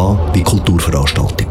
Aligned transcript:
K 0.00 0.18
wie 0.32 0.42
Kulturveranstaltung. 0.42 1.48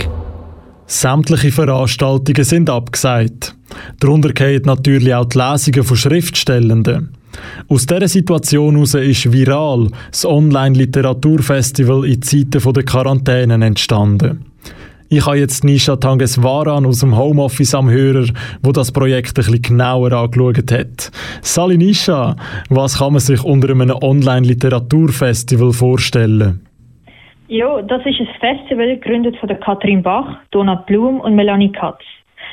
Sämtliche 0.87 1.51
Veranstaltungen 1.51 2.43
sind 2.43 2.67
abgesagt. 2.67 3.55
Darunter 3.99 4.33
gehen 4.33 4.63
natürlich 4.65 5.13
auch 5.13 5.25
die 5.25 5.37
Lesungen 5.37 5.83
von 5.83 5.95
Schriftstellenden. 5.95 7.15
Aus 7.67 7.85
dieser 7.85 8.07
Situation 8.07 8.73
heraus 8.73 8.95
ist 8.95 9.31
viral 9.31 9.89
das 10.09 10.25
Online-Literaturfestival 10.25 12.05
in 12.05 12.23
Zeiten 12.23 12.73
der 12.73 12.83
Quarantäne 12.83 13.63
entstanden. 13.63 14.45
Ich 15.09 15.27
habe 15.27 15.37
jetzt 15.37 15.63
Nisha 15.63 15.97
Tangeswaran 15.97 16.87
aus 16.87 17.01
dem 17.01 17.15
Homeoffice 17.15 17.75
am 17.75 17.91
Hörer, 17.91 18.29
wo 18.63 18.71
das 18.71 18.91
Projekt 18.91 19.35
bisschen 19.35 19.61
genauer 19.61 20.11
angeschaut 20.11 20.71
hat. 20.71 21.11
Sali 21.43 21.77
Nisha, 21.77 22.35
was 22.69 22.97
kann 22.97 23.13
man 23.13 23.19
sich 23.19 23.43
unter 23.43 23.69
einem 23.69 23.91
Online-Literaturfestival 23.91 25.71
vorstellen? 25.71 26.61
Ja, 27.49 27.81
das 27.81 28.05
ist 28.05 28.19
ein 28.19 28.27
Festival 28.39 28.89
gegründet 28.89 29.35
von 29.37 29.49
Katrin 29.59 30.03
Bach, 30.03 30.37
Donat 30.51 30.85
Blum 30.85 31.19
und 31.19 31.35
Melanie 31.35 31.71
Katz. 31.71 32.01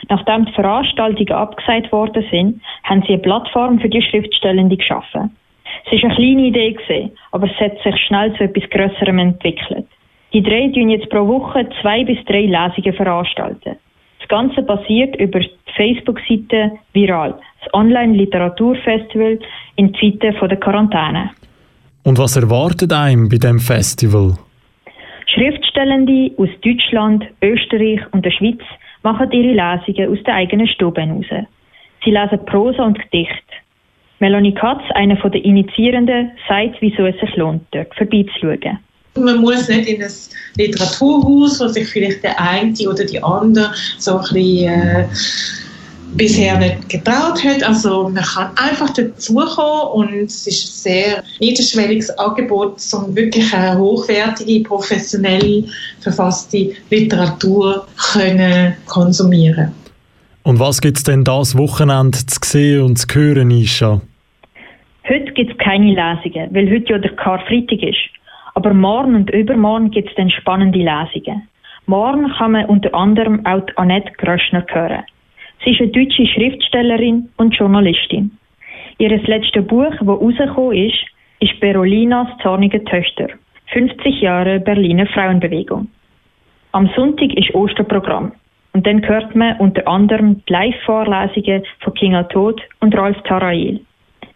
Nachdem 0.09 0.47
die 0.47 0.53
Veranstaltungen 0.53 1.33
abgesagt 1.33 1.93
worden 1.93 2.25
sind, 2.31 2.63
haben 2.85 3.03
sie 3.03 3.13
eine 3.13 3.23
Plattform 3.23 3.79
für 3.79 3.91
die 3.91 4.01
Schriftstellenden 4.01 4.79
geschaffen. 4.79 5.37
Es 5.85 5.93
war 5.93 6.09
eine 6.09 6.15
kleine 6.15 6.43
Idee, 6.47 6.73
gewesen, 6.73 7.13
aber 7.31 7.47
es 7.47 7.61
hat 7.61 7.77
sich 7.83 7.95
schnell 8.07 8.35
zu 8.37 8.45
etwas 8.45 8.71
Größerem 8.71 9.19
entwickelt. 9.19 9.87
Die 10.33 10.43
drei 10.43 10.71
tun 10.73 10.89
jetzt 10.89 11.11
pro 11.11 11.29
Woche 11.29 11.69
zwei 11.83 12.03
bis 12.03 12.25
drei 12.25 12.47
Lesungen 12.47 12.95
veranstalten. 12.95 13.77
Das 14.19 14.29
Ganze 14.29 14.63
basiert 14.63 15.15
über 15.17 15.41
die 15.41 15.51
Facebook-Seite 15.77 16.73
Viral, 16.95 17.35
das 17.63 17.75
Online-Literaturfestival 17.75 19.41
in 19.77 19.93
Zeiten 19.95 20.35
der 20.49 20.57
Quarantäne. 20.57 21.33
Und 22.03 22.17
was 22.17 22.37
erwartet 22.37 22.95
einem 22.95 23.29
bei 23.29 23.37
dem 23.37 23.59
Festival? 23.59 24.39
Schriftstellende 25.77 26.33
aus 26.39 26.49
Deutschland, 26.63 27.25
Österreich 27.43 28.01
und 28.13 28.25
der 28.25 28.31
Schweiz 28.31 28.61
machen 29.03 29.31
ihre 29.31 29.53
Lesungen 29.53 30.11
aus 30.11 30.23
den 30.25 30.35
eigenen 30.35 30.67
Stuben 30.67 31.23
heraus. 31.23 31.47
Sie 32.05 32.11
lesen 32.11 32.45
Prosa 32.47 32.85
und 32.85 32.99
Gedicht. 32.99 33.45
Melanie 34.19 34.55
Katz, 34.55 34.81
einer 34.95 35.17
der 35.17 35.45
Initiierenden, 35.45 36.31
sagt, 36.49 36.77
wieso 36.81 37.05
es 37.05 37.21
sich 37.21 37.37
lohnt, 37.37 37.63
dort 37.73 37.95
vorbeizuschauen. 37.95 38.79
Man 39.19 39.41
muss 39.41 39.69
nicht 39.69 39.89
in 39.89 40.03
ein 40.03 40.11
Literaturhaus, 40.57 41.61
wo 41.61 41.69
sich 41.69 41.89
vielleicht 41.89 42.23
der 42.23 42.41
eine 42.41 42.73
oder 42.89 43.05
die 43.05 43.23
andere 43.23 43.71
so 43.99 44.17
ein 44.17 44.23
bisschen 44.33 44.69
äh, 44.69 45.07
bisher 46.15 46.59
nicht 46.59 46.89
getraut 46.89 47.43
hat. 47.45 47.63
Also 47.63 48.09
man 48.09 48.23
kann 48.23 48.51
einfach 48.57 48.91
dazukommen 48.91 50.11
und 50.11 50.23
es 50.25 50.47
ist 50.47 50.65
ein 50.65 50.93
sehr 50.93 51.23
niederschwelliges 51.41 52.11
Angebot, 52.19 52.81
um 52.93 53.15
wirklich 53.15 53.53
eine 53.53 53.79
hochwertige, 53.79 54.63
professionell 54.63 55.65
verfasste 56.01 56.73
Literatur 56.91 57.87
können 58.13 58.75
konsumieren 58.87 59.73
Und 60.45 60.61
was 60.61 60.81
gibt 60.81 60.99
es 60.99 61.03
denn 61.05 61.25
das 61.25 61.57
Wochenende 61.57 62.19
zu 62.27 62.39
sehen 62.43 62.83
und 62.83 62.97
zu 62.97 63.07
hören, 63.15 63.51
Isha? 63.51 64.01
Heute 65.09 65.33
gibt 65.33 65.53
es 65.53 65.59
keine 65.59 65.91
Lesungen, 65.91 66.53
weil 66.53 66.69
heute 66.71 66.93
ja 66.93 66.99
der 66.99 67.15
Karfreitag 67.15 67.83
ist. 67.83 67.99
Aber 68.55 68.73
morgen 68.73 69.15
und 69.15 69.31
übermorgen 69.31 69.91
gibt 69.91 70.09
es 70.09 70.15
dann 70.17 70.31
spannende 70.31 70.79
Lesungen. 70.79 71.49
Morgen 71.87 72.29
kann 72.37 72.53
man 72.53 72.65
unter 72.67 72.93
anderem 72.95 73.45
auch 73.47 73.63
Annette 73.77 74.11
Gröschner 74.19 74.65
hören. 74.69 75.05
Sie 75.67 75.73
ist 75.73 75.81
eine 75.81 75.91
deutsche 75.91 76.25
Schriftstellerin 76.29 77.29
und 77.39 77.53
Journalistin. 77.57 78.31
Ihr 78.99 79.11
letztes 79.11 79.67
Buch, 79.67 79.91
das 79.91 80.09
rausgekommen 80.09 80.77
ist, 80.77 81.05
ist 81.41 81.59
Berolinas 81.59 82.29
zornige 82.41 82.85
Töchter. 82.85 83.27
50 83.73 84.21
Jahre 84.21 84.61
Berliner 84.61 85.07
Frauenbewegung. 85.09 85.89
Am 86.71 86.89
Sonntag 86.95 87.35
ist 87.35 87.53
Osterprogramm. 87.53 88.31
Und 88.75 88.87
dann 88.87 89.05
hört 89.09 89.35
man 89.35 89.57
unter 89.57 89.89
anderem 89.89 90.41
die 90.49 90.53
Live-Vorlesungen 90.53 91.65
von 91.81 91.95
Kinga 91.95 92.23
Tod 92.25 92.63
und 92.79 92.97
Ralf 92.97 93.21
Tarail. 93.23 93.81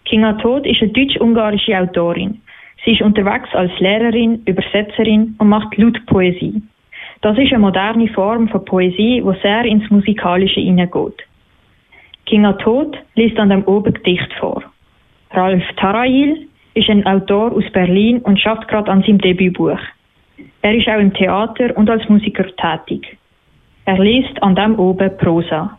Kinga 0.06 0.32
Tod 0.32 0.66
ist 0.66 0.82
eine 0.82 0.90
deutsch-ungarische 0.90 1.78
Autorin. 1.78 2.40
Sie 2.84 2.94
ist 2.94 3.02
unterwegs 3.02 3.48
als 3.52 3.70
Lehrerin, 3.78 4.42
Übersetzerin 4.46 5.36
und 5.38 5.48
macht 5.48 5.76
Lautpoesie. 5.76 6.60
Das 7.22 7.36
ist 7.36 7.52
eine 7.52 7.58
moderne 7.58 8.08
Form 8.08 8.48
von 8.48 8.64
Poesie, 8.64 9.22
die 9.22 9.40
sehr 9.42 9.64
ins 9.64 9.88
Musikalische 9.90 10.60
hineingeht. 10.60 11.22
Kinga 12.26 12.54
Tod 12.54 12.96
liest 13.14 13.38
an 13.38 13.50
dem 13.50 13.64
oben 13.64 13.92
Gedicht 13.92 14.32
vor. 14.38 14.62
Ralf 15.32 15.62
Tarail 15.76 16.46
ist 16.74 16.88
ein 16.88 17.04
Autor 17.06 17.52
aus 17.52 17.64
Berlin 17.72 18.18
und 18.20 18.40
schafft 18.40 18.68
gerade 18.68 18.90
an 18.90 19.02
seinem 19.02 19.18
Debütbuch. 19.18 19.78
Er 20.62 20.74
ist 20.74 20.88
auch 20.88 20.98
im 20.98 21.12
Theater 21.12 21.76
und 21.76 21.90
als 21.90 22.08
Musiker 22.08 22.46
tätig. 22.56 23.18
Er 23.84 23.98
liest 23.98 24.42
an 24.42 24.54
dem 24.54 24.78
oben 24.78 25.16
Prosa. 25.18 25.76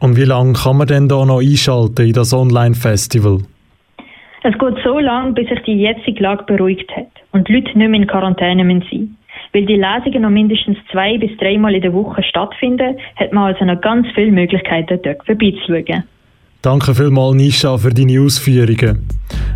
Und 0.00 0.16
wie 0.16 0.24
lange 0.24 0.54
kann 0.54 0.76
man 0.76 0.86
denn 0.86 1.08
da 1.08 1.24
noch 1.24 1.40
einschalten 1.40 2.06
in 2.06 2.12
das 2.12 2.34
Online-Festival? 2.34 3.38
Es 4.42 4.58
geht 4.58 4.84
so 4.84 4.98
lange, 4.98 5.32
bis 5.32 5.48
sich 5.48 5.60
die 5.60 5.80
jetzige 5.80 6.22
Lage 6.22 6.44
beruhigt 6.44 6.90
hat 6.96 7.06
und 7.30 7.46
die 7.48 7.54
Leute 7.54 7.78
nicht 7.78 7.88
mehr 7.88 8.00
in 8.00 8.06
Quarantäne 8.08 8.64
sein 8.64 8.78
müssen. 8.78 9.16
Weil 9.52 9.66
die 9.66 9.74
Lesungen 9.74 10.22
noch 10.22 10.30
mindestens 10.30 10.78
zwei 10.90 11.18
bis 11.18 11.36
dreimal 11.36 11.74
in 11.74 11.82
der 11.82 11.92
Woche 11.92 12.22
stattfinden, 12.22 12.96
hat 13.16 13.32
man 13.32 13.52
also 13.52 13.64
noch 13.64 13.80
ganz 13.80 14.06
viele 14.14 14.32
Möglichkeiten, 14.32 14.98
dort 15.02 15.24
vorbeizuschauen. 15.26 16.04
Danke 16.62 16.94
vielmals, 16.94 17.34
Nisha, 17.34 17.76
für 17.76 17.90
deine 17.90 18.20
Ausführungen. 18.20 19.08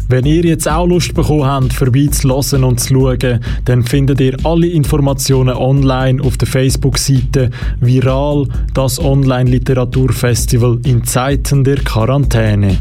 Wenn 0.09 0.27
ihr 0.27 0.45
jetzt 0.45 0.69
auch 0.69 0.87
Lust 0.87 1.15
bekommen 1.15 1.45
habt, 1.45 1.73
vorbeizulassen 1.73 2.65
und 2.65 2.81
zu 2.81 2.95
schauen, 2.95 3.41
dann 3.65 3.83
findet 3.85 4.21
ihr 4.21 4.37
alle 4.45 4.67
Informationen 4.67 5.57
online 5.57 6.23
auf 6.23 6.37
der 6.37 6.49
Facebook-Seite 6.49 7.51
Viral, 7.81 8.47
das 8.75 9.03
Online-Literaturfestival 9.03 10.81
in 10.85 11.05
Zeiten 11.05 11.65
der 11.65 11.77
Quarantäne. 11.77 12.77